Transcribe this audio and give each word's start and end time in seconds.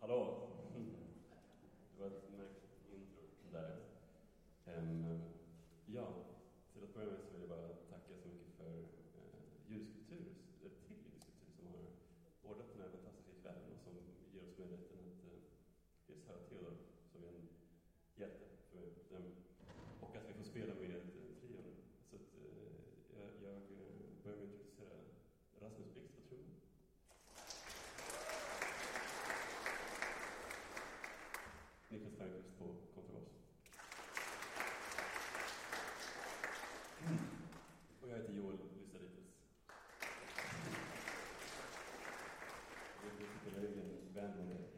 Hallå! 0.00 0.49
Är 44.20 44.24
en 44.24 44.69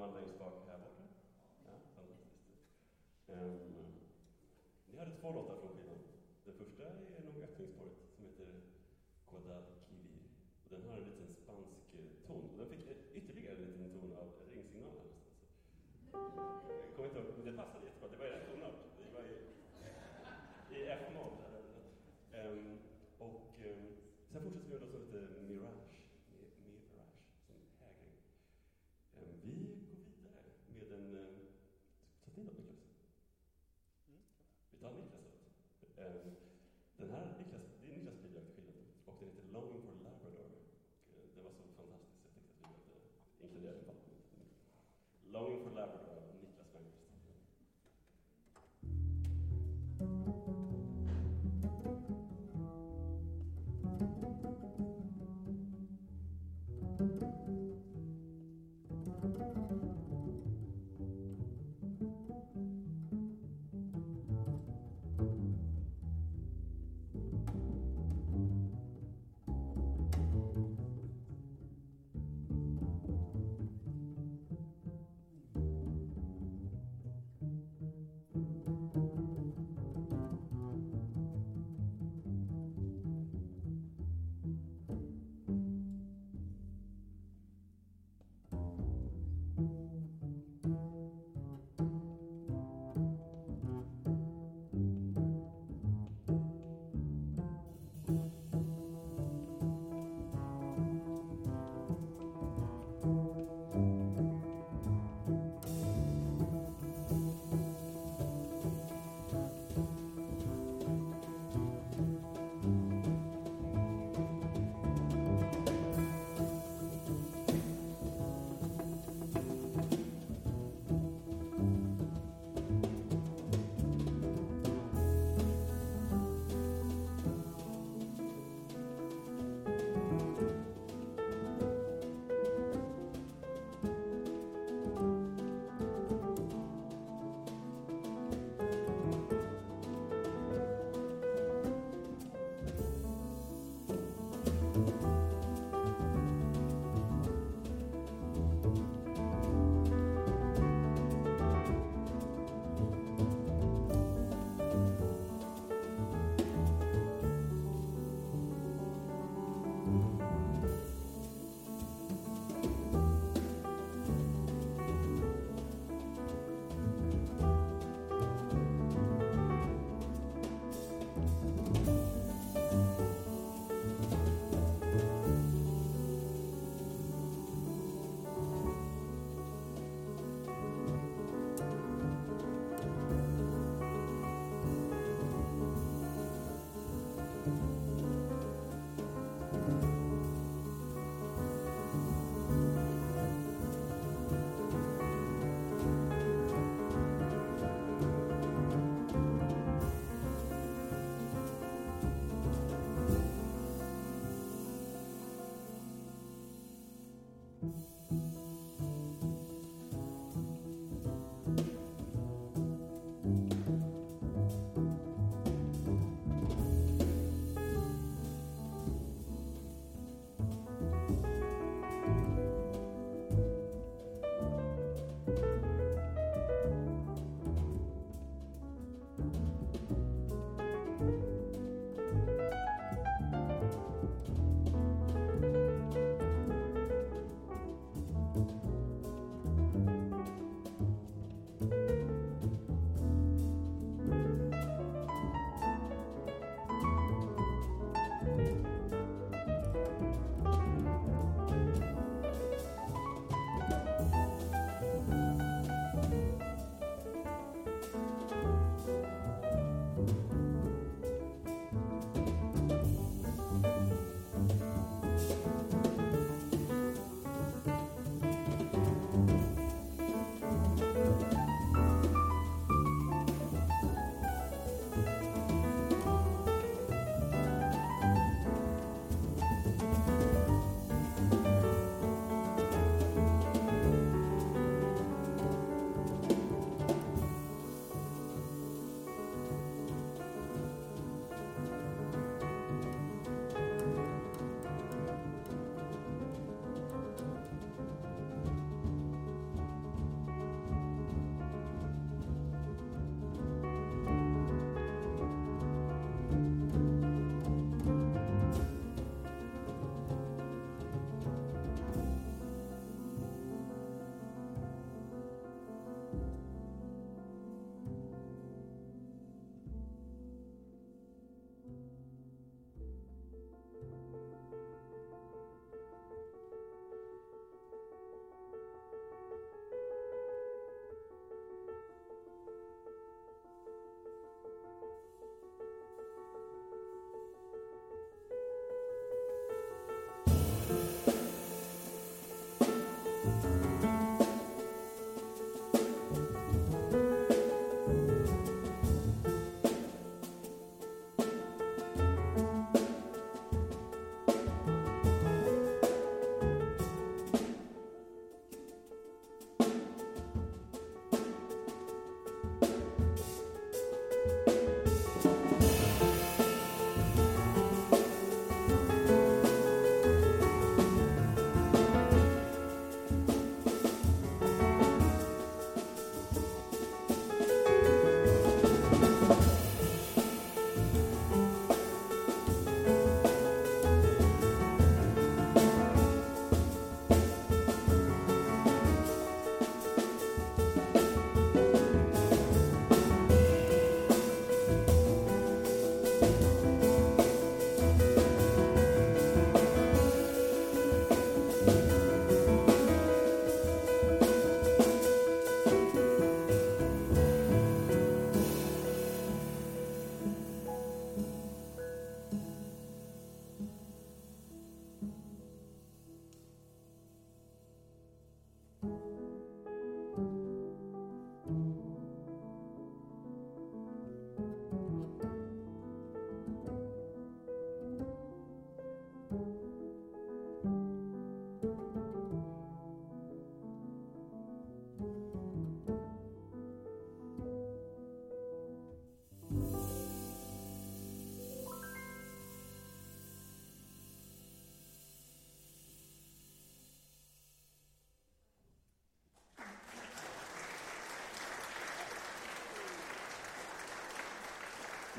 man 0.00 0.14
längst 0.14 0.38
bak 0.38 0.54
här 0.70 0.78
borta. 0.78 1.04
Ja, 1.66 1.72
fantastiskt. 1.96 2.40
Um, 3.26 3.58
ni 4.90 4.98
hade 4.98 5.10
två 5.20 5.28
låtar 5.32 5.56
från 5.60 5.69
Ehm, 36.00 36.32
den 36.96 37.10
här 37.10 37.24
Niklas 37.36 37.59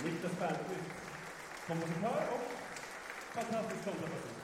Niklas 0.03 0.31
Bernqvist, 0.39 0.91
kompositör 1.67 2.23
och 2.35 2.51
fantastisk 3.33 3.83
kontrabasist. 3.85 4.40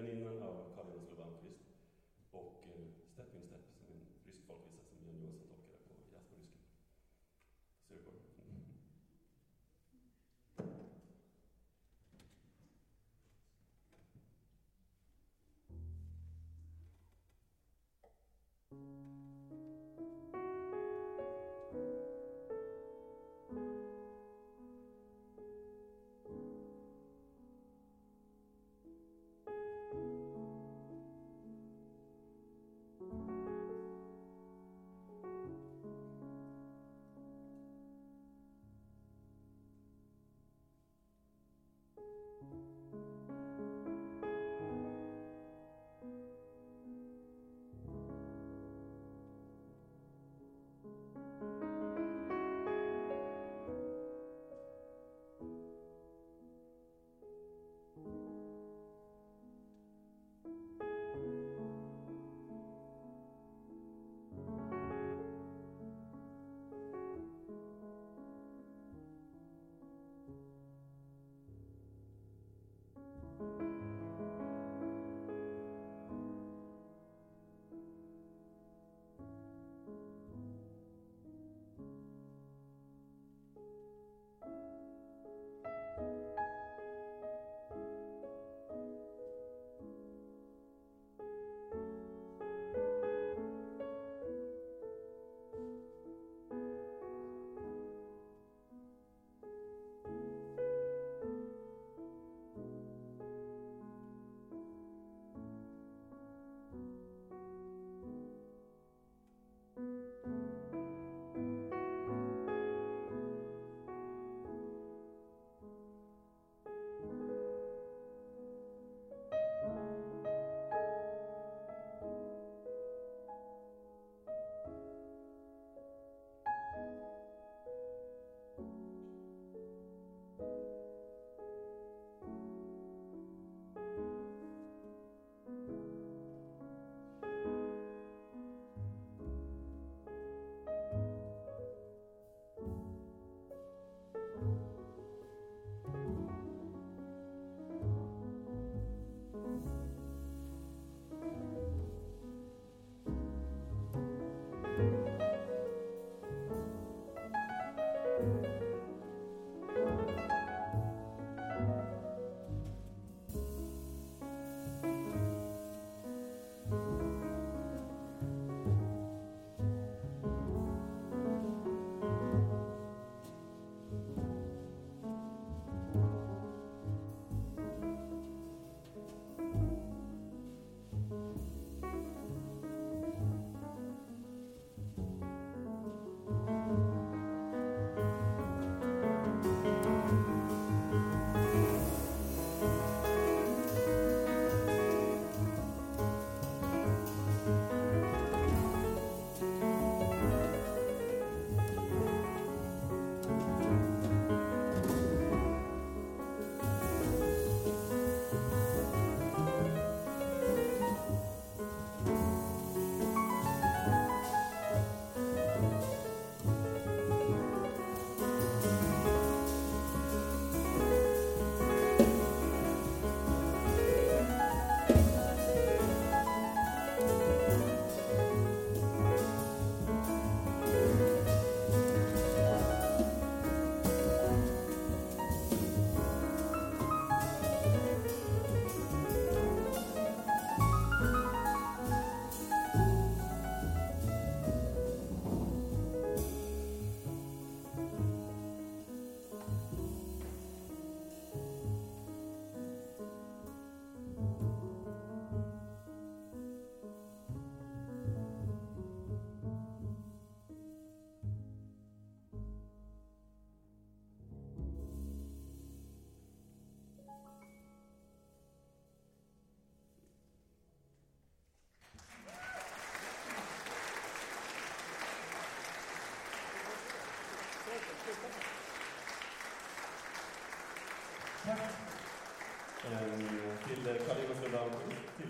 den 0.00 0.08
innan 0.16 0.39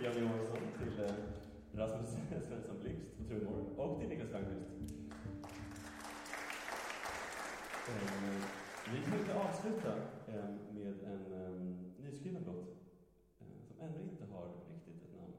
Janne 0.03 0.21
Johansson, 0.21 0.59
till 0.79 1.05
eh, 1.05 1.13
Rasmus 1.73 2.11
Svensson 2.49 2.81
Blixt 2.81 3.19
på 3.19 3.25
trummor 3.25 3.65
och 3.77 4.01
till 4.01 4.09
Niklas 4.09 4.31
Stjernqvist. 4.31 4.71
Eh, 7.89 8.43
vi 8.93 9.11
tänkte 9.11 9.35
avsluta 9.35 9.93
eh, 10.29 10.51
med 10.75 10.95
en 11.13 11.25
nyskriven 12.05 12.43
låt 12.47 12.77
som 13.39 13.47
ännu 13.81 14.03
inte 14.03 14.25
har 14.33 14.47
riktigt 14.73 15.05
ett 15.05 15.21
namn. 15.21 15.35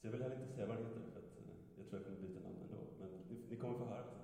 Så 0.00 0.06
jag 0.06 0.12
vill 0.12 0.22
heller 0.22 0.40
inte 0.40 0.54
säga 0.54 0.66
vad 0.66 0.76
den 0.76 0.86
heter, 0.86 1.22
för 1.34 1.42
jag 1.76 1.88
tror 1.88 2.00
jag 2.00 2.04
kommer 2.06 2.28
byta 2.28 2.40
namn 2.40 2.58
ändå. 2.62 2.80
Men 3.00 3.08
ni 3.50 3.56
kommer 3.56 3.78
få 3.78 3.84
höra 3.84 4.15